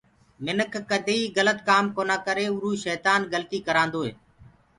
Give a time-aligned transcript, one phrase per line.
[0.45, 4.11] مٚنک ڪديئيٚ گلِت ڪآم ڪونآ ڪري اروُ شيتآن گلتيٚ ڪروآدوئي